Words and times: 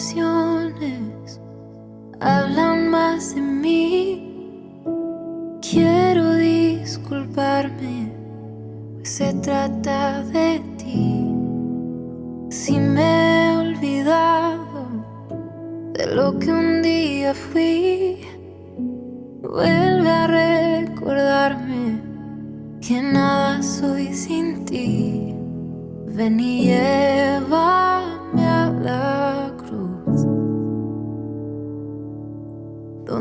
canciones 0.00 1.38
hablan 2.20 2.88
más 2.88 3.34
de 3.34 3.40
mí. 3.42 4.82
Quiero 5.60 6.36
disculparme, 6.36 8.10
pues 8.96 9.10
se 9.10 9.34
trata 9.34 10.22
de 10.22 10.62
ti. 10.78 11.26
Si 12.48 12.78
me 12.78 13.02
he 13.02 13.56
olvidado 13.58 14.88
de 15.92 16.06
lo 16.14 16.38
que 16.38 16.50
un 16.50 16.80
día 16.80 17.34
fui, 17.34 18.20
vuelve 19.42 20.08
a 20.08 20.26
recordarme 20.26 22.00
que 22.80 23.02
nada 23.02 23.62
soy 23.62 24.14
sin 24.14 24.64
ti. 24.64 25.34
Ven 26.06 26.40
y 26.40 26.64
lleva 26.68 27.89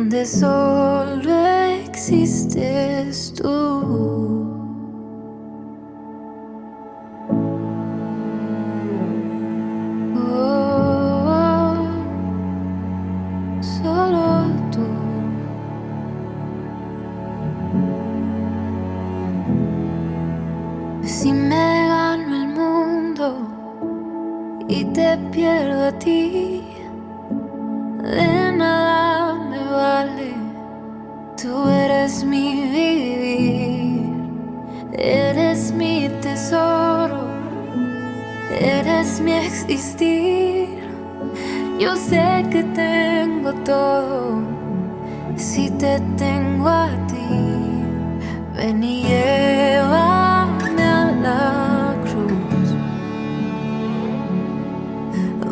donde 0.10 0.26
solo 0.26 1.46
existes 1.86 3.32
tú. 3.36 4.29
Yo 41.80 41.96
sé 41.96 42.46
que 42.52 42.62
tengo 42.62 43.54
todo 43.64 44.42
si 45.38 45.70
te 45.72 46.02
tengo 46.18 46.68
a 46.68 46.90
ti. 47.08 47.16
Ven 48.54 48.84
y 48.84 49.04
llévame 49.04 50.84
a 50.84 51.12
la 51.24 51.96
cruz, 52.04 52.76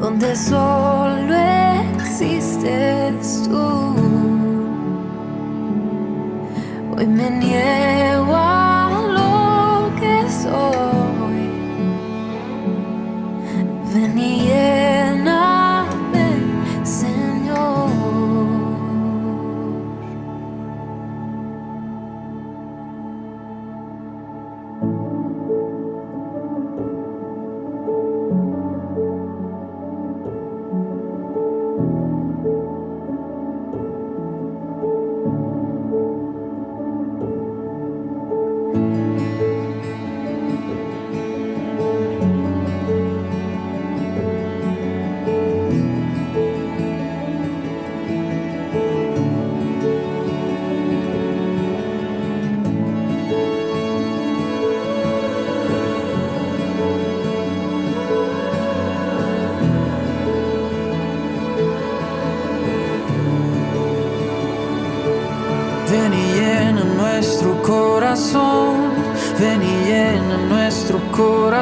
donde 0.01 0.35
solo 0.35 1.33
existes 1.95 3.47
tú. 3.49 3.95
Hoy 6.93 7.07
me 7.07 7.29
niego. 7.31 8.26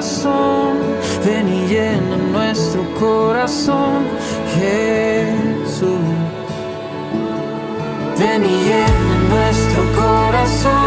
corazón, 0.06 0.78
ven 1.26 1.48
y 1.48 1.68
llena 1.68 2.16
nuestro 2.32 2.84
corazón, 2.94 4.06
Jesús. 4.56 6.00
Ven 8.20 8.46
y 8.46 8.64
llena 8.66 9.16
nuestro 9.30 9.84
corazón. 10.00 10.84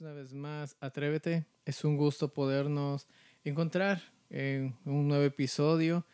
una 0.00 0.12
vez 0.12 0.32
más. 0.32 0.76
Atrévete, 0.80 1.46
es 1.64 1.84
un 1.84 1.96
gusto 1.96 2.32
podernos 2.32 3.06
encontrar 3.44 4.02
en 4.30 4.76
un 4.84 5.08
nuevo 5.08 5.24
episodio 5.24 6.04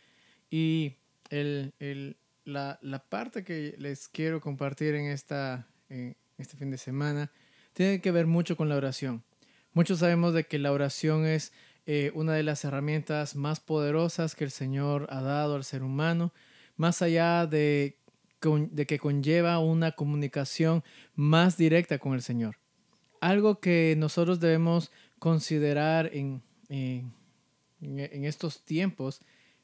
y 0.51 0.97
el, 1.31 1.73
el, 1.79 2.17
la, 2.45 2.79
la, 2.83 2.99
parte 2.99 3.45
que 3.45 3.75
les 3.79 4.09
quiero 4.09 4.41
compartir 4.41 4.95
en, 4.95 5.07
esta, 5.07 5.67
este 5.89 6.57
fin 6.57 6.71
de 6.71 6.79
semana 6.79 7.33
tiene 7.73 8.01
que 8.01 8.11
ver 8.11 8.27
mucho 8.27 8.57
con 8.57 8.69
la 8.69 8.77
oración. 8.77 9.25
Muchos 9.73 10.01
sabemos 10.01 10.35
de 10.35 10.45
que 10.45 10.59
la 10.59 10.73
oración 10.73 11.25
es 11.25 11.53
eh, 11.87 12.13
una 12.15 12.35
de 12.35 12.43
las 12.43 12.65
herramientas 12.65 13.35
más 13.35 13.61
poderosas 13.61 14.35
que 14.35 14.45
el 14.45 14.51
Señor 14.51 15.07
ha 15.11 15.23
dado 15.23 15.57
al 15.57 15.65
ser 15.65 15.83
humano, 15.83 16.33
más 16.77 17.01
allá 17.01 17.47
de, 17.47 17.99
de 18.41 18.87
que 18.87 18.99
conlleva 18.99 19.59
una 19.59 19.93
comunicación 19.93 20.85
más 21.15 21.57
directa 21.57 21.99
con 21.99 22.13
el 22.13 22.23
Señor. 22.23 22.62
Algo 23.23 23.61
que 23.61 23.95
nosotros 23.97 24.41
debemos 24.41 24.91
considerar 25.21 26.11
en, 26.13 26.43
en, 26.69 28.25
estos 28.25 28.65
tiempos 28.65 29.21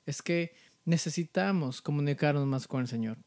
es 0.06 0.22
que 0.22 0.54
necesitamos 0.84 1.82
comunicarnos 1.82 2.46
más 2.46 2.68
con 2.68 2.82
el 2.82 2.86
Señor. 2.86 3.18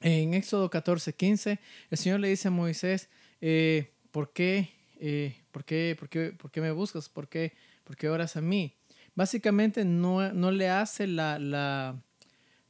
En 0.00 0.34
Éxodo 0.34 0.68
14, 0.68 1.14
15, 1.14 1.60
el 1.90 1.96
Señor 1.96 2.18
le 2.18 2.28
dice 2.28 2.48
a 2.48 2.50
Moisés, 2.50 3.08
eh, 3.40 3.92
¿por, 4.10 4.32
qué, 4.32 4.70
eh, 4.98 5.36
por, 5.52 5.64
qué, 5.64 5.94
por, 5.96 6.08
qué, 6.08 6.32
¿por 6.32 6.50
qué 6.50 6.60
me 6.60 6.72
buscas? 6.72 7.08
¿Por 7.08 7.28
qué, 7.28 7.52
por 7.84 7.96
qué 7.96 8.08
oras 8.08 8.36
a 8.36 8.40
mí? 8.40 8.74
Básicamente 9.14 9.84
no, 9.84 10.32
no 10.32 10.50
le 10.50 10.70
hace 10.70 11.06
la, 11.06 11.38
la 11.38 12.02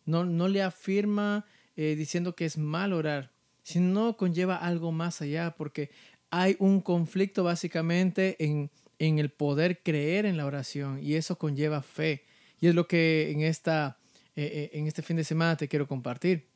no, 0.05 0.27
no 0.27 0.47
le 0.47 0.61
afirma 0.61 1.47
eh, 1.75 1.95
diciendo 1.97 2.37
que 2.37 2.45
es 2.45 2.59
mal 2.59 2.93
orar, 2.93 3.33
sino 3.63 4.19
conlleva 4.19 4.57
algo 4.57 4.93
más 4.93 5.23
allá, 5.23 5.55
porque 5.57 5.91
hay 6.31 6.57
un 6.59 6.81
conflicto 6.81 7.45
básicamente 7.45 8.37
en, 8.45 8.71
en 8.99 9.19
el 9.19 9.31
poder 9.31 9.83
creer 9.83 10.27
en 10.27 10.37
la 10.37 10.47
oración 10.47 11.01
y 11.03 11.15
eso 11.15 11.39
conlleva 11.39 11.83
fe. 11.83 12.25
Y 12.61 12.69
es 12.69 12.75
lo 12.75 12.89
que 12.89 13.31
en, 13.31 13.43
esta, 13.43 13.99
en 14.35 14.87
este 14.87 15.03
fin 15.03 15.17
de 15.17 15.25
semana 15.25 15.57
te 15.57 15.69
quiero 15.69 15.87
compartir. 15.87 16.49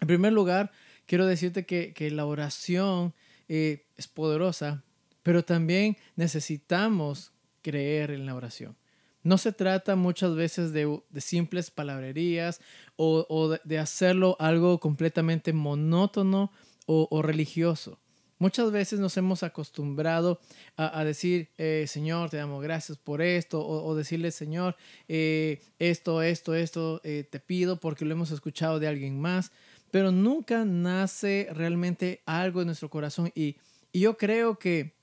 En 0.00 0.08
primer 0.08 0.32
lugar, 0.32 0.72
quiero 1.06 1.26
decirte 1.26 1.64
que, 1.64 2.10
la 2.10 2.26
oración 2.26 3.14
eh, 3.48 3.86
es 3.96 4.08
poderosa, 4.08 4.82
pero 5.22 5.44
también 5.44 5.96
necesitamos 6.16 7.32
creer 7.62 8.10
en 8.10 8.26
la 8.26 8.34
oración. 8.34 8.76
No 9.22 9.38
se 9.38 9.52
trata 9.52 9.94
muchas 9.94 10.34
veces 10.34 10.72
de, 10.72 11.00
simples 11.18 11.70
palabrerías 11.70 12.60
o, 12.96 13.56
de, 13.64 13.78
hacerlo 13.78 14.36
algo 14.40 14.80
completamente 14.80 15.52
monótono 15.52 16.50
o, 16.86 17.22
religioso. 17.22 18.00
Muchas 18.42 18.72
veces 18.72 18.98
nos 18.98 19.16
hemos 19.16 19.42
acostumbrado 19.44 20.40
a, 20.76 21.04
decir, 21.04 21.50
eh, 21.58 21.84
Señor, 21.86 22.28
te 22.28 22.38
damos 22.38 22.62
gracias 22.62 22.98
por 22.98 23.22
esto, 23.22 23.64
o, 23.64 23.94
decirle, 23.94 24.32
Señor, 24.32 24.76
eh, 25.06 25.62
esto, 25.78 26.22
esto, 26.22 26.54
esto, 26.54 27.00
te 27.00 27.40
pido 27.40 27.78
porque 27.78 28.04
lo 28.04 28.12
hemos 28.12 28.32
escuchado 28.32 28.80
de 28.80 28.88
alguien 28.88 29.20
más 29.20 29.52
pero 29.92 30.10
nunca 30.10 30.64
nace 30.64 31.48
realmente 31.52 32.22
algo 32.24 32.62
en 32.62 32.66
nuestro 32.66 32.90
corazón. 32.90 33.30
Y, 33.36 33.58
yo 33.92 34.16
creo 34.16 34.58
que, 34.58 34.94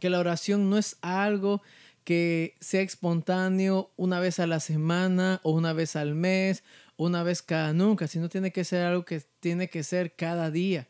que 0.00 0.10
la 0.10 0.18
oración 0.18 0.68
no 0.68 0.76
es 0.76 0.96
algo 1.02 1.62
que 2.02 2.56
sea 2.58 2.80
espontáneo 2.80 3.92
una 3.96 4.18
vez 4.18 4.40
a 4.40 4.48
la 4.48 4.58
semana 4.58 5.40
o 5.44 5.52
una 5.52 5.72
vez 5.72 5.94
al 5.94 6.16
mes, 6.16 6.64
una 6.96 7.22
vez 7.22 7.42
cada 7.42 7.72
nunca, 7.72 8.08
sino 8.08 8.28
tiene 8.28 8.50
que 8.50 8.64
ser 8.64 8.82
algo 8.82 9.04
que 9.04 9.22
tiene 9.38 9.70
que 9.70 9.84
ser 9.84 10.16
cada 10.16 10.50
día. 10.50 10.88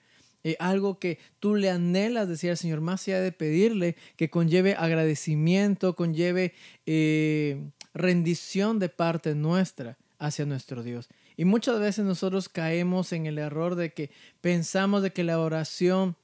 Eh, 0.48 0.56
algo 0.60 0.98
que 0.98 1.18
tú 1.40 1.56
le 1.56 1.68
anhelas 1.68 2.26
decir 2.26 2.48
al 2.48 2.56
Señor, 2.56 2.80
más 2.80 3.06
allá 3.06 3.20
de 3.20 3.32
pedirle, 3.32 3.96
que 4.16 4.30
conlleve 4.30 4.74
agradecimiento, 4.76 5.94
conlleve 5.94 6.54
eh, 6.86 7.68
rendición 7.92 8.78
de 8.78 8.88
parte 8.88 9.34
nuestra 9.34 9.98
hacia 10.18 10.46
nuestro 10.46 10.82
Dios. 10.82 11.10
Y 11.36 11.44
muchas 11.44 11.78
veces 11.80 12.06
nosotros 12.06 12.48
caemos 12.48 13.12
en 13.12 13.26
el 13.26 13.36
error 13.36 13.74
de 13.74 13.92
que 13.92 14.10
pensamos 14.40 15.02
de 15.02 15.12
que 15.12 15.22
la 15.22 15.38
oración 15.38 16.16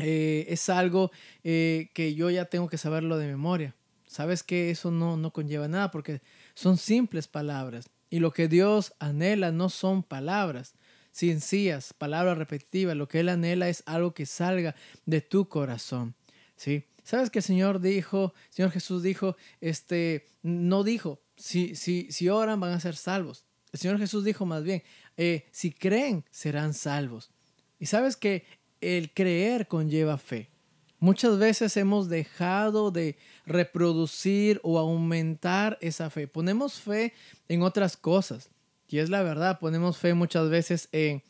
eh, 0.00 0.46
es 0.48 0.68
algo 0.68 1.12
que 1.44 2.14
yo 2.16 2.30
ya 2.30 2.46
tengo 2.46 2.68
que 2.68 2.78
saberlo 2.78 3.16
de 3.16 3.28
memoria. 3.28 3.76
Sabes 4.08 4.42
que 4.42 4.70
eso 4.70 4.90
no, 4.90 5.16
no 5.16 5.32
conlleva 5.32 5.68
nada 5.68 5.92
porque 5.92 6.20
son 6.54 6.78
simples 6.78 7.28
palabras. 7.28 7.88
Y 8.10 8.18
lo 8.18 8.32
que 8.32 8.48
Dios 8.48 8.92
anhela 8.98 9.52
no 9.52 9.68
son 9.68 10.02
palabras 10.02 10.74
sencillas, 11.12 11.92
palabras 11.92 12.36
repetitivas. 12.36 12.96
Lo 12.96 13.06
que 13.06 13.20
Él 13.20 13.28
anhela 13.28 13.68
es 13.68 13.84
algo 13.86 14.14
que 14.14 14.26
salga 14.26 14.74
de 15.06 15.20
tu 15.20 15.48
corazón. 15.48 16.14
¿sí? 16.56 16.84
¿Sabes 17.04 17.30
que 17.30 17.38
el 17.38 17.44
Señor 17.44 17.80
dijo, 17.80 18.34
Señor 18.50 18.72
Jesús 18.72 19.02
dijo, 19.02 19.36
este, 19.60 20.26
no 20.42 20.82
dijo, 20.82 21.20
si, 21.36 21.74
si, 21.76 22.10
si 22.10 22.28
oran 22.28 22.60
van 22.60 22.72
a 22.72 22.80
ser 22.80 22.96
salvos. 22.96 23.44
El 23.72 23.80
Señor 23.80 23.98
Jesús 23.98 24.24
dijo 24.24 24.44
más 24.46 24.62
bien, 24.62 24.82
eh, 25.16 25.46
si 25.50 25.72
creen, 25.72 26.24
serán 26.30 26.74
salvos. 26.74 27.30
Y 27.78 27.86
sabes 27.86 28.16
que 28.16 28.44
el 28.80 29.12
creer 29.12 29.66
conlleva 29.66 30.18
fe. 30.18 30.50
Muchas 30.98 31.38
veces 31.38 31.76
hemos 31.76 32.08
dejado 32.08 32.92
de 32.92 33.16
reproducir 33.44 34.60
o 34.62 34.78
aumentar 34.78 35.76
esa 35.80 36.10
fe. 36.10 36.28
Ponemos 36.28 36.80
fe 36.80 37.12
en 37.48 37.62
otras 37.62 37.96
cosas. 37.96 38.50
Y 38.92 38.98
es 38.98 39.08
la 39.08 39.22
verdad, 39.22 39.58
ponemos 39.58 39.96
fe 39.96 40.12
muchas 40.12 40.50
veces 40.50 40.90
en, 40.92 41.22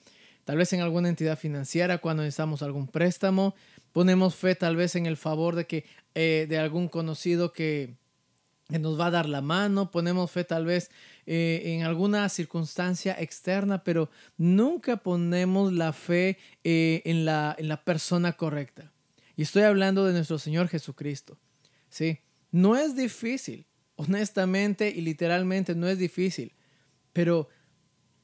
tal 0.44 0.56
vez 0.56 0.72
en 0.72 0.80
alguna 0.80 1.08
entidad 1.08 1.38
financiera 1.38 1.98
cuando 1.98 2.24
necesitamos 2.24 2.60
algún 2.62 2.88
préstamo. 2.88 3.54
Ponemos 3.92 4.34
fe 4.34 4.56
tal 4.56 4.74
vez 4.74 4.96
en 4.96 5.06
el 5.06 5.16
favor 5.16 5.54
de 5.54 5.68
que 5.68 5.84
eh, 6.16 6.46
de 6.48 6.58
algún 6.58 6.88
conocido 6.88 7.52
que, 7.52 7.94
nos 8.68 8.98
va 8.98 9.06
a 9.06 9.10
dar 9.10 9.28
la 9.28 9.42
mano, 9.42 9.90
ponemos 9.92 10.30
fe 10.30 10.42
tal 10.42 10.64
vez 10.64 10.90
eh, 11.26 11.62
en 11.66 11.84
alguna 11.84 12.28
circunstancia 12.30 13.14
externa, 13.20 13.84
pero 13.84 14.10
nunca 14.38 14.96
ponemos 14.96 15.72
la 15.72 15.92
fe 15.92 16.38
eh, 16.64 17.02
en, 17.04 17.24
la, 17.24 17.54
en 17.58 17.68
la 17.68 17.84
persona 17.84 18.32
correcta. 18.32 18.90
Y 19.36 19.42
estoy 19.42 19.62
hablando 19.62 20.04
de 20.04 20.14
nuestro 20.14 20.38
Señor 20.38 20.68
Jesucristo. 20.68 21.38
¿sí? 21.90 22.18
No 22.50 22.76
es 22.76 22.96
difícil, 22.96 23.66
honestamente 23.94 24.88
y 24.88 25.02
literalmente 25.02 25.74
no 25.74 25.86
es 25.86 25.98
difícil, 25.98 26.54
pero 27.12 27.48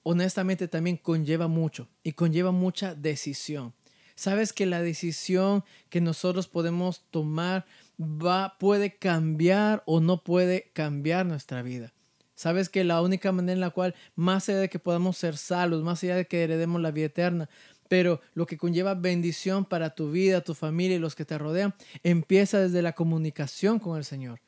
honestamente 0.03 0.69
también 0.69 0.97
conlleva 0.97 1.49
mucho 1.49 1.89
y 2.03 2.13
conlleva 2.13 2.51
mucha 2.51 2.95
decisión. 2.95 3.75
Sabes 4.15 4.53
que 4.53 4.67
la 4.67 4.83
decisión 4.83 5.65
que 5.91 6.01
nosotros 6.01 6.49
podemos 6.49 7.05
tomar 7.11 7.67
va, 8.01 8.57
puede 8.59 8.97
cambiar 8.97 9.83
o 9.87 10.01
no 10.01 10.25
puede 10.25 10.71
cambiar 10.73 11.27
nuestra 11.27 11.63
vida. 11.63 11.93
Sabes 12.35 12.69
que 12.69 12.85
la 12.85 13.03
única 13.03 13.33
manera 13.33 13.53
en 13.55 13.61
la 13.61 13.71
cual, 13.71 13.95
más 14.15 14.49
allá 14.49 14.61
de 14.61 14.69
que 14.69 14.79
podamos 14.79 15.17
ser 15.17 15.37
salvos, 15.37 15.83
más 15.83 16.03
allá 16.03 16.17
de 16.17 16.27
que 16.27 16.43
heredemos 16.43 16.81
la 16.81 16.93
vida 16.93 17.07
eterna, 17.07 17.49
pero 17.89 18.21
lo 18.35 18.47
que 18.47 18.57
conlleva 18.57 18.95
bendición 18.95 19.65
para 19.65 19.95
tu 19.95 20.11
vida, 20.11 20.43
tu 20.43 20.55
familia 20.55 20.97
y 20.97 21.01
los 21.01 21.15
que 21.15 21.25
te 21.25 21.39
rodean, 21.39 21.75
empieza 22.03 22.61
desde 22.61 22.83
la 22.83 22.93
comunicación 22.95 23.79
con 23.79 23.97
el 23.99 24.05
Señor. 24.05 24.41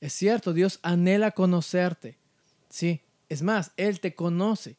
Es 0.00 0.12
cierto, 0.12 0.52
Dios 0.52 0.78
anhela 0.82 1.32
conocerte. 1.32 2.18
Sí, 2.68 3.00
es 3.34 3.42
más, 3.42 3.72
Él 3.76 4.00
te 4.00 4.14
conoce. 4.14 4.76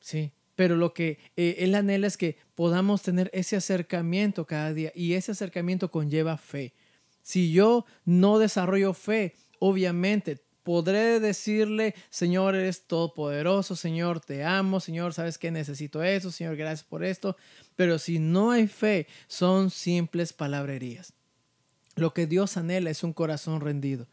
Sí, 0.00 0.32
pero 0.54 0.76
lo 0.76 0.94
que 0.94 1.18
eh, 1.36 1.56
Él 1.58 1.74
anhela 1.74 2.06
es 2.06 2.16
que 2.16 2.38
podamos 2.54 3.02
tener 3.02 3.30
ese 3.32 3.56
acercamiento 3.56 4.46
cada 4.46 4.72
día 4.72 4.92
y 4.94 5.14
ese 5.14 5.32
acercamiento 5.32 5.90
conlleva 5.90 6.36
fe. 6.38 6.74
Si 7.22 7.52
yo 7.52 7.84
no 8.04 8.38
desarrollo 8.38 8.94
fe, 8.94 9.34
obviamente 9.58 10.40
podré 10.62 11.18
decirle, 11.18 11.94
Señor, 12.10 12.54
eres 12.54 12.82
todopoderoso, 12.82 13.74
Señor, 13.74 14.20
te 14.20 14.44
amo, 14.44 14.80
Señor, 14.80 15.14
sabes 15.14 15.38
que 15.38 15.50
necesito 15.50 16.02
eso, 16.02 16.30
Señor, 16.30 16.56
gracias 16.56 16.86
por 16.86 17.04
esto. 17.04 17.36
Pero 17.74 17.98
si 17.98 18.18
no 18.18 18.50
hay 18.50 18.66
fe, 18.66 19.06
son 19.28 19.70
simples 19.70 20.32
palabrerías. 20.34 21.14
Lo 21.94 22.12
que 22.12 22.26
Dios 22.26 22.56
anhela 22.56 22.90
es 22.90 23.02
un 23.02 23.12
corazón 23.12 23.60
rendido. 23.60 24.06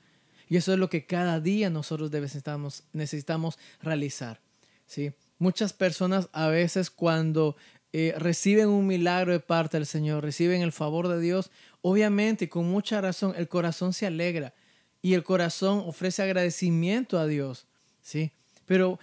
Y 0.50 0.58
eso 0.58 0.74
es 0.74 0.80
lo 0.80 0.90
que 0.90 1.06
cada 1.06 1.40
día 1.40 1.70
nosotros 1.70 2.12
necesitamos, 2.12 2.84
necesitamos 2.94 3.58
realizar. 3.82 4.40
¿sí? 4.86 5.12
Muchas 5.40 5.74
personas 5.74 6.30
a 6.32 6.48
veces 6.48 6.90
cuando 6.90 7.56
eh, 7.94 8.14
reciben 8.18 8.68
un 8.68 8.88
milagro 8.88 9.32
de 9.32 9.40
parte 9.40 9.78
del 9.78 9.86
Señor, 9.86 10.24
reciben 10.24 10.62
el 10.62 10.72
favor 10.72 11.08
de 11.08 11.20
Dios, 11.20 11.52
obviamente 11.82 12.50
con 12.50 12.66
mucha 12.66 13.02
razón 13.02 13.34
el 13.38 13.48
corazón 13.48 13.94
se 13.94 14.06
alegra 14.06 14.54
y 15.02 15.14
el 15.14 15.24
corazón 15.24 15.84
ofrece 15.86 16.24
agradecimiento 16.24 17.18
a 17.20 17.28
Dios, 17.28 17.68
¿sí? 18.02 18.32
Pero 18.66 19.00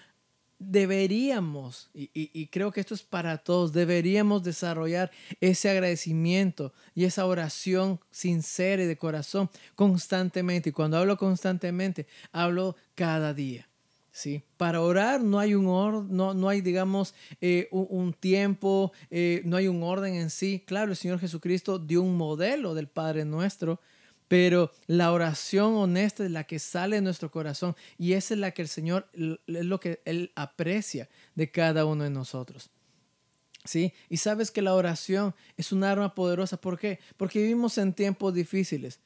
deberíamos, 0.71 1.91
y, 1.95 2.11
y, 2.15 2.47
creo 2.49 2.73
que 2.73 2.81
esto 2.81 2.95
es 2.95 3.03
para 3.03 3.39
todos, 3.39 3.73
deberíamos 3.73 4.43
desarrollar 4.43 5.11
ese 5.41 5.71
agradecimiento 5.71 6.73
y 6.95 7.05
esa 7.05 7.27
oración 7.27 8.01
sincera 8.11 8.83
y 8.83 8.87
de 8.87 8.97
corazón 8.97 9.51
constantemente. 9.75 10.71
Y 10.71 10.73
cuando 10.73 10.99
hablo 10.99 11.17
constantemente, 11.17 12.07
hablo 12.33 12.77
cada 12.95 13.35
día. 13.35 13.69
¿sí? 14.13 14.43
Para 14.57 14.81
orar 14.81 15.23
no 15.23 15.39
hay 15.39 15.55
un 15.55 15.67
orden, 15.67 16.07
no, 16.11 16.35
no 16.35 16.49
hay, 16.49 16.61
digamos, 16.61 17.15
eh, 17.41 17.69
un, 17.73 18.13
tiempo, 18.13 18.93
eh, 19.11 19.43
no 19.45 19.57
hay 19.57 19.67
un 19.67 19.83
orden 19.83 20.15
en 20.15 20.31
sí. 20.31 20.63
Claro, 20.65 20.93
el 20.93 20.97
Señor 20.97 21.19
Jesucristo 21.19 21.79
dio 21.79 22.03
un 22.03 22.17
modelo 22.17 22.75
del 22.75 22.87
Padre 22.87 23.25
nuestro, 23.25 23.81
pero 24.33 24.73
la 24.87 25.13
oración 25.13 25.75
honesta 25.75 26.25
es 26.25 26.31
la 26.31 26.45
que 26.45 26.59
sale 26.59 26.97
de 26.97 27.03
nuestro 27.03 27.31
corazón 27.31 27.77
y 27.99 28.15
esa 28.15 28.33
es 28.33 28.41
la 28.41 28.53
que 28.53 28.63
el 28.63 28.69
Señor, 28.69 29.07
es 29.13 29.37
lo 29.47 29.79
que 29.79 30.01
Él 30.07 30.33
aprecia 30.35 31.11
de 31.35 31.51
cada 31.51 31.85
uno 31.85 32.05
de 32.05 32.09
nosotros. 32.09 32.71
¿Sí? 33.67 33.93
Y 34.09 34.17
sabes 34.17 34.51
que 34.51 34.63
la 34.63 34.73
oración 34.73 35.35
es 35.59 35.71
un 35.71 35.85
arma 35.85 36.15
poderosa. 36.15 36.57
¿Por 36.57 36.79
qué? 36.79 36.99
Porque 37.19 37.41
vivimos 37.41 37.77
en 37.77 37.93
tiempos 37.93 38.33
difíciles. 38.33 39.01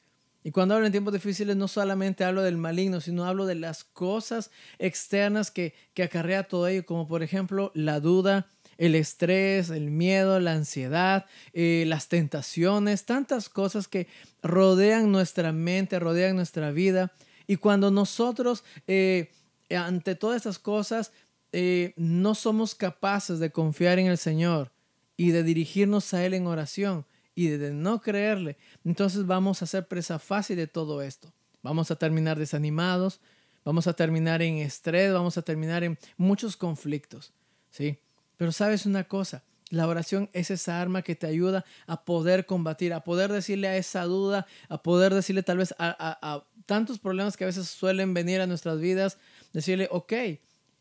Y 0.45 0.51
cuando 0.51 0.75
hablo 0.75 0.85
en 0.85 0.93
tiempos 0.93 1.11
difíciles, 1.11 1.57
no 1.57 1.67
solamente 1.67 2.23
hablo 2.23 2.41
del 2.41 2.55
maligno, 2.55 3.01
sino 3.01 3.25
hablo 3.25 3.45
de 3.45 3.55
las 3.55 3.83
cosas 3.83 4.49
externas 4.79 5.51
que, 5.51 5.73
que 5.93 6.03
acarrea 6.03 6.47
todo 6.47 6.69
ello, 6.69 6.85
como 6.85 7.05
por 7.05 7.21
ejemplo 7.21 7.73
la 7.75 7.99
duda, 7.99 8.47
el 8.77 8.95
estrés, 8.95 9.69
el 9.69 9.91
miedo, 9.91 10.39
la 10.39 10.53
ansiedad, 10.53 11.25
eh, 11.53 11.85
las 11.87 12.07
tentaciones, 12.07 13.05
tantas 13.05 13.49
cosas 13.49 13.87
que 13.87 14.07
rodean 14.41 15.11
nuestra 15.11 15.51
mente, 15.51 15.99
rodean 15.99 16.35
nuestra 16.35 16.71
vida. 16.71 17.11
Y 17.47 17.57
cuando 17.57 17.91
nosotros, 17.91 18.63
eh, 18.87 19.31
ante 19.69 20.15
todas 20.15 20.37
estas 20.37 20.59
cosas, 20.59 21.11
eh, 21.51 21.93
no 21.95 22.35
somos 22.35 22.75
capaces 22.75 23.39
de 23.39 23.51
confiar 23.51 23.99
en 23.99 24.07
el 24.07 24.17
Señor 24.17 24.71
y 25.15 25.31
de 25.31 25.43
dirigirnos 25.43 26.13
a 26.13 26.25
Él 26.25 26.33
en 26.33 26.45
oración, 26.47 27.05
y 27.37 27.49
de 27.49 27.71
no 27.71 28.01
creerle, 28.01 28.57
entonces 28.83 29.27
vamos 29.27 29.61
a 29.61 29.67
ser 29.67 29.87
presa 29.87 30.17
fácil 30.17 30.57
de 30.57 30.65
todo 30.65 31.03
esto. 31.03 31.31
Vamos 31.61 31.91
a 31.91 31.95
terminar 31.95 32.39
desanimados, 32.39 33.21
vamos 33.63 33.85
a 33.85 33.93
terminar 33.93 34.41
en 34.41 34.57
estrés, 34.57 35.13
vamos 35.13 35.37
a 35.37 35.43
terminar 35.43 35.83
en 35.83 35.99
muchos 36.17 36.57
conflictos, 36.57 37.31
¿sí? 37.69 37.99
Pero 38.37 38.51
sabes 38.51 38.85
una 38.85 39.03
cosa, 39.03 39.43
la 39.69 39.87
oración 39.87 40.29
es 40.33 40.49
esa 40.49 40.81
arma 40.81 41.01
que 41.01 41.15
te 41.15 41.27
ayuda 41.27 41.65
a 41.87 42.05
poder 42.05 42.45
combatir, 42.45 42.93
a 42.93 43.03
poder 43.03 43.31
decirle 43.31 43.67
a 43.67 43.77
esa 43.77 44.03
duda, 44.03 44.47
a 44.69 44.81
poder 44.81 45.13
decirle 45.13 45.43
tal 45.43 45.57
vez 45.57 45.75
a, 45.77 46.45
tantos 46.65 46.99
problemas 46.99 47.35
que 47.35 47.43
a 47.43 47.47
veces 47.47 47.67
suelen 47.67 48.13
venir 48.13 48.39
a 48.39 48.47
nuestras 48.47 48.79
vidas, 48.79 49.17
decirle, 49.53 49.89
ok, 49.91 50.13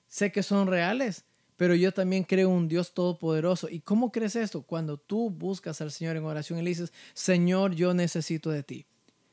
sé 0.09 0.31
que 0.31 0.43
son 0.43 0.69
reales, 0.69 1.25
pero 1.57 1.75
yo 1.75 1.93
también 1.93 2.23
creo 2.23 2.49
un 2.51 2.69
Dios 2.69 2.93
todopoderoso. 2.93 3.69
¿Y 3.69 3.81
cómo 3.81 4.13
crees 4.13 4.37
esto? 4.37 4.63
Cuando 4.63 4.99
tú 4.99 5.31
buscas 5.31 5.81
al 5.81 5.91
Señor 5.91 6.17
en 6.17 6.25
oración 6.25 6.59
y 6.59 6.63
le 6.63 6.71
dices, 6.71 6.93
Señor, 7.15 7.75
yo 7.75 7.95
necesito 7.95 8.51
de 8.51 8.63
ti. 8.63 8.87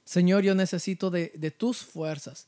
Señor, 0.05 0.43
yo 0.43 0.55
necesito 0.55 1.11
de 1.11 1.53
tus 1.57 1.79
fuerzas. 1.79 2.47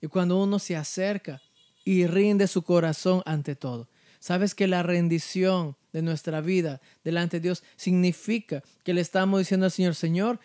Y 0.00 0.06
cuando 0.06 0.42
uno 0.42 0.58
se 0.58 0.76
acerca 0.76 1.40
y 1.84 2.06
rinde 2.06 2.46
su 2.46 2.62
corazón 2.62 3.22
ante 3.26 3.56
todo, 3.56 3.88
sabes 4.18 4.54
que 4.54 4.66
la 4.66 4.82
rendición 4.82 5.76
de 5.92 6.02
nuestra 6.02 6.40
vida 6.40 6.80
delante 7.04 7.38
de 7.38 7.42
Dios 7.48 7.62
significa 7.76 8.62
que 8.84 8.94
le 8.94 9.00
estamos 9.00 9.40
diciendo 9.40 9.66
al 9.66 9.72
Señor, 9.72 9.94
Señor, 9.94 10.40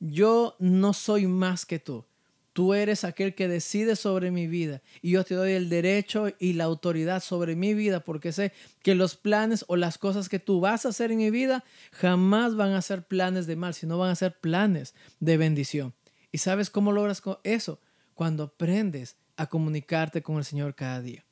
yo 0.00 0.56
no 0.58 0.92
soy 0.92 1.26
más 1.26 1.64
que 1.64 1.78
tú. 1.78 2.04
Tú 2.52 2.72
eres 2.72 3.04
aquel 3.04 3.34
que 3.34 3.48
decide 3.48 3.96
sobre 3.96 4.30
mi 4.30 4.46
vida 4.46 4.80
y 5.02 5.10
yo 5.10 5.24
te 5.24 5.34
doy 5.34 5.52
el 5.52 5.68
derecho 5.68 6.28
y 6.38 6.54
la 6.54 6.64
autoridad 6.64 7.22
sobre 7.22 7.54
mi 7.54 7.74
vida 7.74 8.00
porque 8.00 8.32
sé 8.32 8.50
que 8.82 8.94
los 8.94 9.14
planes 9.14 9.66
o 9.68 9.76
las 9.76 9.98
cosas 9.98 10.30
que 10.30 10.38
tú 10.38 10.60
vas 10.60 10.86
a 10.86 10.88
hacer 10.88 11.12
en 11.12 11.18
mi 11.18 11.30
vida 11.30 11.64
jamás 11.92 12.56
van 12.56 12.72
a 12.72 12.80
ser 12.80 13.02
planes 13.02 13.46
de 13.46 13.56
mal, 13.56 13.74
sino 13.74 13.98
van 13.98 14.10
a 14.10 14.16
ser 14.16 14.40
planes 14.40 14.94
de 15.20 15.36
bendición. 15.36 15.92
¿Y 16.32 16.38
sabes 16.38 16.70
cómo 16.70 16.92
logras 16.92 17.22
eso? 17.44 17.78
Cuando 18.14 18.44
aprendes 18.44 19.16
a 19.36 19.48
comunicarte 19.48 20.22
con 20.22 20.38
el 20.38 20.44
Señor 20.46 20.74
cada 20.74 21.02
día. 21.02 21.25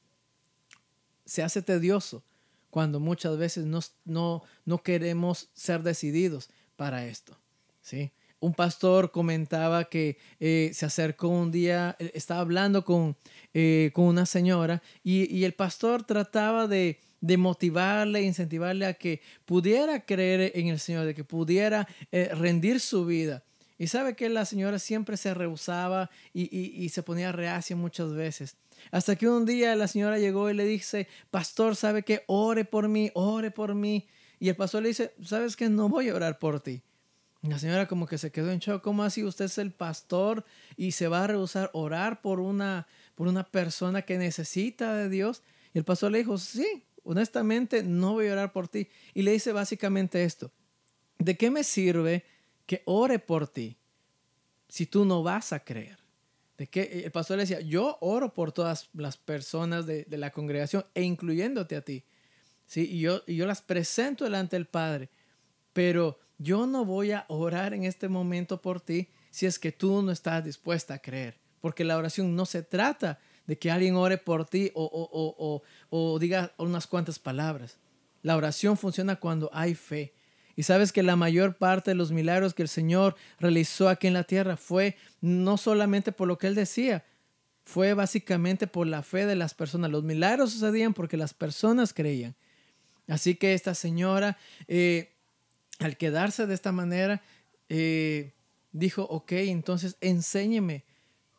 Se 1.25 1.43
hace 1.43 1.62
tedioso 1.62 2.23
cuando 2.71 3.00
muchas 3.00 3.37
veces 3.38 3.66
no, 3.66 3.81
no, 4.04 4.43
no 4.64 4.83
queremos 4.83 5.49
ser 5.54 5.83
decididos 5.83 6.50
para 6.76 7.07
esto. 7.07 7.37
¿sí? 7.83 8.12
un 8.45 8.52
pastor 8.52 9.11
comentaba 9.11 9.85
que 9.85 10.19
eh, 10.38 10.71
se 10.75 10.85
acercó 10.85 11.28
un 11.28 11.50
día, 11.50 11.97
eh, 11.99 12.11
estaba 12.14 12.40
hablando 12.40 12.85
con, 12.85 13.16
eh, 13.54 13.90
con 13.95 14.04
una 14.04 14.26
señora 14.26 14.83
y, 15.02 15.45
el 15.45 15.54
pastor 15.54 16.04
trataba 16.04 16.66
de, 16.69 17.00
de, 17.23 17.37
motivarle, 17.38 18.23
incentivarle 18.23 18.85
a 18.85 18.95
que 18.95 19.23
pudiera 19.47 20.04
creer 20.04 20.52
en 20.54 20.69
el 20.69 20.78
Señor, 20.78 21.07
de 21.07 21.14
que 21.14 21.25
pudiera 21.25 21.88
rendir 22.11 22.81
su 22.81 23.07
vida. 23.07 23.43
Y 23.78 23.88
sabe 23.88 24.14
que 24.14 24.28
la 24.28 24.45
señora 24.45 24.78
siempre 24.78 25.16
se 25.16 25.35
rehusaba 25.35 26.11
y, 26.33 26.45
y, 26.54 26.88
se 26.90 27.02
ponía 27.02 27.33
reacia 27.33 27.75
muchas 27.76 28.12
veces. 28.12 28.57
Hasta 28.90 29.16
que 29.16 29.28
un 29.28 29.45
día 29.45 29.75
la 29.76 29.88
señora 29.88 30.19
llegó 30.19 30.50
y 30.50 30.54
le 30.54 30.64
dice, 30.64 31.09
pastor, 31.31 31.76
¿sabe 31.76 32.02
que 32.02 32.25
Ore 32.26 32.64
por 32.64 32.88
mí, 32.88 33.11
ore 33.14 33.50
por 33.50 33.75
mí. 33.75 34.07
Y 34.38 34.49
el 34.49 34.57
pastor 34.57 34.83
le 34.83 34.88
dice, 34.88 35.14
¿sabes 35.23 35.57
que 35.57 35.69
No 35.69 35.88
voy 35.88 36.09
a 36.09 36.14
orar 36.14 36.38
por 36.38 36.61
ti. 36.61 36.83
La 37.43 37.59
señora 37.59 37.87
como 37.87 38.07
que 38.07 38.16
se 38.16 38.33
quedó 38.33 38.50
en 38.50 38.59
shock. 38.59 38.83
¿Cómo 38.83 39.02
así 39.02 39.23
usted 39.23 39.47
es 39.47 39.59
el 39.59 39.73
pastor 39.73 40.45
y 40.76 40.93
se 40.93 41.09
va 41.09 41.25
a 41.25 41.26
rehusar 41.26 41.71
orar 41.75 42.23
por 42.23 42.40
una, 42.40 42.87
por 43.14 43.28
una 43.28 43.45
persona 43.45 44.02
que 44.02 44.16
necesita 44.16 44.95
de 44.95 45.11
Dios? 45.11 45.43
Y 45.75 45.78
el 45.78 45.85
pastor 45.85 46.11
le 46.11 46.19
dijo, 46.19 46.38
sí, 46.38 46.85
honestamente 47.02 47.83
no 47.83 48.12
voy 48.14 48.28
a 48.28 48.33
orar 48.33 48.52
por 48.52 48.69
ti. 48.69 48.88
Y 49.12 49.23
le 49.23 49.33
dice 49.33 49.52
básicamente 49.52 50.25
esto. 50.25 50.52
¿De 51.19 51.37
qué 51.37 51.50
me 51.50 51.64
sirve 51.64 52.25
que 52.66 52.83
ore 52.87 53.19
por 53.19 53.47
ti 53.47 53.76
si 54.69 54.87
tú 54.87 55.04
no 55.04 55.23
vas 55.23 55.52
a 55.52 55.61
creer? 55.61 56.03
De 56.58 56.68
que 56.68 57.02
el 57.04 57.11
pastor 57.11 57.37
le 57.37 57.42
decía, 57.42 57.61
yo 57.61 57.99
oro 58.00 58.32
por 58.32 58.52
todas 58.52 58.88
las 58.94 59.16
personas 59.16 59.87
de, 59.87 60.06
la 60.11 60.30
congregación 60.30 60.84
e 60.94 61.02
incluyéndote 61.02 61.76
a 61.76 61.82
ti. 61.82 62.04
¿sí? 62.66 62.88
Y, 62.90 63.00
yo, 63.00 63.23
y 63.26 63.37
yo 63.37 63.46
las 63.46 63.61
presento 63.61 64.25
delante 64.25 64.56
del 64.56 64.66
Padre. 64.66 65.11
Pero 65.73 66.20
yo 66.38 66.66
no 66.66 66.84
voy 66.84 67.12
a 67.12 67.25
orar 67.28 67.75
en 67.75 67.84
este 67.84 68.08
momento 68.08 68.61
por 68.61 68.80
ti 68.80 69.08
si 69.30 69.46
es 69.46 69.58
que 69.58 69.73
tú 69.73 70.02
no 70.02 70.12
estás 70.12 70.44
dispuesta 70.44 70.94
a 70.94 70.99
creer. 70.99 71.40
Porque 71.61 71.82
la 71.82 71.96
oración 71.96 72.37
no 72.37 72.46
se 72.46 72.62
trata 72.62 73.18
de 73.46 73.58
que 73.58 73.70
alguien 73.70 73.96
ore 73.96 74.18
por 74.18 74.46
ti 74.46 74.70
o, 74.75 74.84
o, 74.84 75.62
o, 75.90 76.18
diga 76.18 76.52
unas 76.58 76.87
cuantas 76.87 77.18
palabras. 77.18 77.78
La 78.23 78.37
oración 78.37 78.76
funciona 78.76 79.16
cuando 79.16 79.50
hay 79.52 79.75
fe. 79.75 80.14
Y 80.56 80.62
sabes 80.62 80.92
que 80.92 81.02
la 81.02 81.16
mayor 81.16 81.56
parte 81.56 81.90
de 81.90 81.94
los 81.94 82.12
milagros 82.12 82.54
que 82.54 82.62
el 82.62 82.68
Señor 82.68 83.16
realizó 83.38 83.88
aquí 83.88 84.06
en 84.06 84.14
la 84.14 84.25
tierra 84.25 84.56
fue 84.56 84.96
no 85.20 85.56
solamente 85.56 86.12
por 86.12 86.28
lo 86.28 86.38
que 86.38 86.46
Él 86.46 86.54
decía, 86.54 87.04
fue 87.64 87.94
básicamente 87.94 88.66
por 88.66 88.87
la 88.87 89.02
fe 89.02 89.26
de 89.26 89.37
las 89.37 89.54
personas. 89.54 89.90
Los 89.90 90.04
milagros 90.04 90.52
sucedían 90.52 90.94
porque 90.94 91.16
las 91.16 91.34
personas 91.34 91.92
creían. 91.92 92.37
Así 93.08 93.34
que 93.34 93.54
esta 93.54 93.75
señora 93.75 94.38
eh, 94.68 95.14
al 95.78 95.96
quedarse 95.96 96.46
de 96.46 96.54
esta 96.54 96.73
manera, 96.73 97.23
eh, 97.68 98.32
dijo, 98.73 99.02
ok, 99.02 99.32
entonces 99.32 99.96
enséñeme 100.00 100.84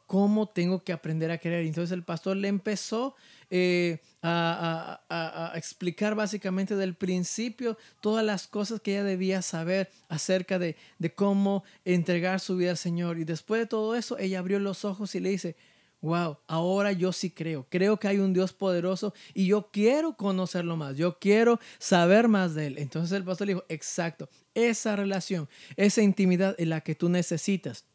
cómo 0.05 0.47
tengo 0.47 0.83
que 0.83 0.93
aprender 0.93 1.31
a 1.31 1.38
creer. 1.38 1.65
Entonces 1.65 1.91
el 1.91 2.03
pastor 2.03 2.38
le 2.38 2.47
empezó 2.47 3.15
eh, 3.50 4.00
a, 4.21 5.51
explicar 5.55 6.15
básicamente 6.15 6.75
del 6.75 6.95
principio 6.95 7.77
todas 8.01 8.25
las 8.25 8.47
cosas 8.47 8.81
que 8.81 8.93
ella 8.93 9.03
debía 9.03 9.41
saber 9.41 9.89
acerca 10.09 10.59
de, 10.59 10.75
de 11.00 11.13
cómo 11.13 11.63
entregar 11.85 12.39
su 12.39 12.57
vida 12.57 12.71
al 12.71 12.77
Señor. 12.77 13.19
Y 13.19 13.24
después 13.24 13.62
de 13.62 13.67
todo 13.67 13.95
eso, 13.95 14.17
ella 14.17 14.39
abrió 14.39 14.59
los 14.59 14.85
ojos 14.85 15.15
y 15.15 15.19
le 15.19 15.29
dice, 15.29 15.55
wow, 16.01 16.38
ahora 16.47 16.91
yo 16.91 17.12
sí 17.12 17.31
creo, 17.31 17.65
creo 17.69 17.97
que 17.97 18.07
hay 18.07 18.19
un 18.19 18.33
Dios 18.33 18.53
poderoso 18.53 19.13
y 19.33 19.47
yo 19.47 19.71
quiero 19.71 20.15
conocerlo 20.15 20.77
más, 20.77 20.97
yo 20.97 21.17
quiero 21.19 21.59
saber 21.79 22.27
más 22.27 22.53
de 22.53 22.67
él. 22.67 22.77
Entonces 22.77 23.17
el 23.17 23.24
pastor 23.24 23.47
le 23.47 23.53
dijo, 23.53 23.65
exacto, 23.69 24.29
esa 24.53 24.95
relación, 24.95 25.50
esa 25.75 26.03
intimidad 26.03 26.55
es 26.59 26.67
la 26.67 26.81
que 26.81 26.93
tú 26.93 27.09
necesitas 27.09 27.85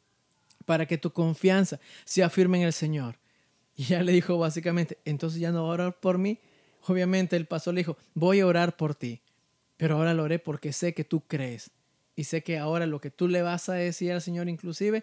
para 0.71 0.87
que 0.87 0.99
tu 0.99 1.11
confianza 1.13 1.81
se 2.05 2.23
afirme 2.23 2.59
en 2.59 2.65
el 2.65 2.73
Señor. 2.73 3.19
Y 3.77 3.87
ya 3.87 4.05
le 4.05 4.13
dijo 4.13 4.39
básicamente, 4.39 4.99
entonces 5.05 5.41
ya 5.41 5.51
no 5.51 5.65
va 5.65 5.71
a 5.71 5.73
orar 5.73 5.99
por 5.99 6.17
mí. 6.17 6.39
Obviamente 6.87 7.35
el 7.35 7.47
pastor 7.47 7.75
le 7.75 7.81
dijo, 7.81 7.97
voy 8.15 8.39
a 8.39 8.47
orar 8.47 8.77
por 8.77 8.95
ti, 8.95 9.21
pero 9.77 9.97
ahora 9.97 10.15
lo 10.15 10.23
oré 10.23 10.39
porque 10.39 10.73
sé 10.73 10.95
que 10.95 11.03
tú 11.03 11.23
crees. 11.27 11.73
Y 12.15 12.23
sé 12.23 12.45
que 12.45 12.57
ahora 12.57 12.87
lo 12.87 13.01
que 13.01 13.11
tú 13.11 13.27
le 13.27 13.43
vas 13.43 13.69
a 13.69 13.73
decir 13.73 14.13
al 14.13 14.23
Señor 14.23 14.49
inclusive 14.49 15.03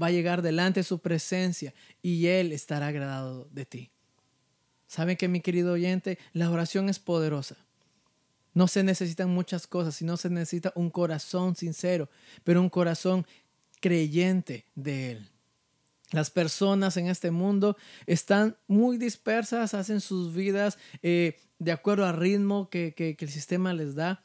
va 0.00 0.06
a 0.06 0.12
llegar 0.12 0.40
delante 0.40 0.80
de 0.80 0.84
su 0.84 1.00
presencia 1.00 1.74
y 2.00 2.28
Él 2.28 2.50
estará 2.52 2.86
agradado 2.86 3.48
de 3.50 3.66
ti. 3.66 3.90
¿Saben 4.86 5.18
que 5.18 5.28
mi 5.28 5.42
querido 5.42 5.74
oyente? 5.74 6.18
La 6.32 6.50
oración 6.50 6.88
es 6.88 6.98
poderosa. 6.98 7.58
No 8.54 8.66
se 8.68 8.82
necesitan 8.82 9.30
muchas 9.30 9.66
cosas, 9.66 9.94
sino 9.94 10.16
se 10.16 10.30
necesita 10.30 10.72
un 10.74 10.90
corazón 10.90 11.56
sincero, 11.56 12.08
pero 12.44 12.62
un 12.62 12.68
corazón 12.68 13.26
creyente 13.82 14.64
de 14.74 15.10
Él. 15.10 15.28
Las 16.12 16.30
personas 16.30 16.96
en 16.96 17.08
este 17.08 17.30
mundo 17.30 17.76
están 18.06 18.56
muy 18.66 18.96
dispersas, 18.96 19.74
hacen 19.74 20.00
sus 20.00 20.34
vidas 20.34 20.78
eh, 21.02 21.38
de 21.58 21.72
acuerdo 21.72 22.06
al 22.06 22.16
ritmo 22.16 22.70
que, 22.70 22.94
que 22.94 23.16
el 23.18 23.30
sistema 23.30 23.74
les 23.74 23.94
da 23.94 24.24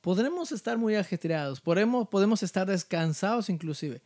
Podremos 0.00 0.52
estar 0.52 0.78
muy 0.78 0.94
ajetreados, 0.94 1.60
podemos, 1.60 2.08
podemos 2.08 2.42
estar 2.42 2.66
descansados 2.66 3.50
inclusive, 3.50 4.00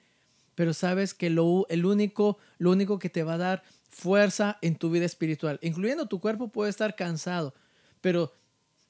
pero 0.54 0.72
sabes 0.72 1.12
que 1.12 1.28
lo, 1.28 1.66
el 1.68 1.84
único, 1.84 2.38
lo 2.58 2.70
único 2.70 2.98
que 2.98 3.10
te 3.10 3.22
va 3.22 3.34
a 3.34 3.38
dar 3.38 3.62
fuerza 3.90 4.58
en 4.62 4.76
tu 4.76 4.90
vida 4.90 5.04
espiritual, 5.04 5.58
incluyendo 5.62 6.06
tu 6.06 6.18
cuerpo 6.18 6.48
puede 6.48 6.70
estar 6.70 6.96
cansado, 6.96 7.54
pero 8.00 8.32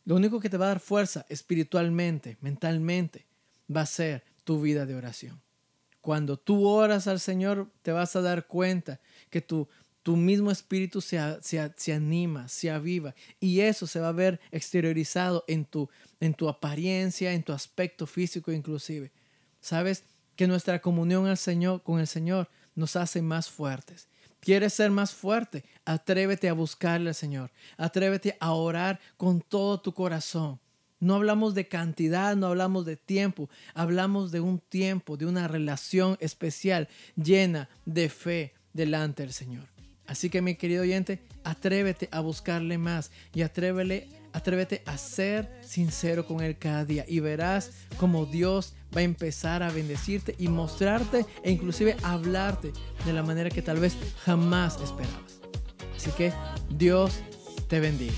lo 0.04 0.14
único 0.14 0.38
que 0.38 0.48
te 0.48 0.56
va 0.56 0.66
a 0.66 0.68
dar 0.68 0.80
fuerza 0.80 1.26
espiritualmente, 1.28 2.38
mentalmente, 2.40 3.26
va 3.74 3.82
a 3.82 3.86
ser 3.86 4.24
tu 4.44 4.60
vida 4.60 4.86
de 4.86 4.94
oración. 4.94 5.40
Cuando 6.02 6.36
tú 6.36 6.66
oras 6.66 7.06
al 7.06 7.20
Señor, 7.20 7.70
te 7.80 7.92
vas 7.92 8.14
a 8.14 8.20
dar 8.20 8.46
cuenta 8.46 9.00
que 9.30 9.40
tu, 9.40 9.68
tu 10.02 10.16
mismo 10.16 10.50
espíritu 10.50 11.00
se, 11.00 11.18
se, 11.40 11.92
anima, 11.94 12.48
se 12.48 12.70
aviva 12.70 13.14
y 13.40 13.60
eso 13.60 13.86
se 13.86 14.00
va 14.00 14.08
a 14.08 14.12
ver 14.12 14.40
exteriorizado 14.50 15.44
en 15.48 15.64
tu, 15.64 15.88
en 16.20 16.34
tu 16.34 16.48
apariencia, 16.50 17.32
en 17.32 17.42
tu 17.42 17.54
aspecto 17.54 18.06
físico 18.06 18.52
inclusive. 18.52 19.10
¿Sabes? 19.60 20.04
que 20.36 20.46
nuestra 20.46 20.80
comunión 20.80 21.26
al 21.26 21.38
Señor, 21.38 21.82
con 21.82 22.00
el 22.00 22.06
Señor 22.06 22.48
nos 22.74 22.96
hace 22.96 23.22
más 23.22 23.48
fuertes. 23.50 24.08
¿Quieres 24.40 24.74
ser 24.74 24.90
más 24.90 25.14
fuerte? 25.14 25.64
Atrévete 25.84 26.48
a 26.48 26.52
buscarle 26.52 27.10
al 27.10 27.14
Señor. 27.14 27.52
Atrévete 27.76 28.36
a 28.40 28.52
orar 28.52 28.98
con 29.16 29.40
todo 29.40 29.80
tu 29.80 29.92
corazón. 29.92 30.58
No 31.02 31.16
hablamos 31.16 31.54
de 31.56 31.66
cantidad, 31.66 32.36
no 32.36 32.46
hablamos 32.46 32.86
de 32.86 32.96
tiempo, 32.96 33.50
hablamos 33.74 34.30
de 34.30 34.38
un 34.38 34.60
tiempo, 34.60 35.16
de 35.16 35.26
una 35.26 35.48
relación 35.48 36.16
especial 36.20 36.88
llena 37.16 37.68
de 37.86 38.08
fe 38.08 38.54
delante 38.72 39.24
del 39.24 39.32
Señor. 39.32 39.64
Así 40.06 40.30
que 40.30 40.42
mi 40.42 40.54
querido 40.54 40.82
oyente, 40.82 41.20
atrévete 41.42 42.08
a 42.12 42.20
buscarle 42.20 42.78
más 42.78 43.10
y 43.34 43.42
atrévele, 43.42 44.10
atrévete 44.32 44.84
a 44.86 44.96
ser 44.96 45.50
sincero 45.60 46.24
con 46.24 46.40
Él 46.40 46.56
cada 46.56 46.84
día 46.84 47.04
y 47.08 47.18
verás 47.18 47.72
cómo 47.96 48.24
Dios 48.24 48.74
va 48.96 49.00
a 49.00 49.02
empezar 49.04 49.64
a 49.64 49.72
bendecirte 49.72 50.36
y 50.38 50.46
mostrarte 50.46 51.26
e 51.42 51.50
inclusive 51.50 51.96
hablarte 52.04 52.72
de 53.04 53.12
la 53.12 53.24
manera 53.24 53.50
que 53.50 53.62
tal 53.62 53.80
vez 53.80 53.96
jamás 54.24 54.80
esperabas. 54.80 55.40
Así 55.96 56.12
que 56.12 56.32
Dios 56.70 57.18
te 57.66 57.80
bendiga. 57.80 58.14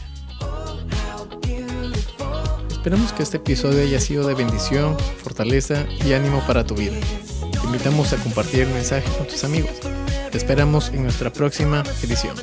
Esperamos 2.84 3.14
que 3.14 3.22
este 3.22 3.38
episodio 3.38 3.80
haya 3.80 3.98
sido 3.98 4.28
de 4.28 4.34
bendición, 4.34 4.94
fortaleza 5.22 5.86
y 6.04 6.12
ánimo 6.12 6.46
para 6.46 6.66
tu 6.66 6.74
vida. 6.74 6.92
Te 7.50 7.66
invitamos 7.66 8.12
a 8.12 8.18
compartir 8.18 8.60
el 8.60 8.68
mensaje 8.68 9.10
con 9.16 9.26
tus 9.26 9.42
amigos. 9.42 9.70
Te 10.30 10.36
esperamos 10.36 10.90
en 10.90 11.04
nuestra 11.04 11.32
próxima 11.32 11.82
edición. 12.02 12.36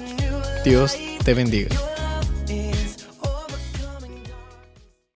Dios 0.65 0.97
te 1.23 1.35
bendiga. 1.35 1.90